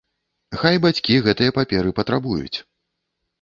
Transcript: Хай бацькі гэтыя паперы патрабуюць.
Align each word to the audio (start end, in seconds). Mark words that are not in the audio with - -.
Хай 0.61 0.79
бацькі 0.85 1.17
гэтыя 1.27 1.53
паперы 1.59 1.93
патрабуюць. 2.01 2.57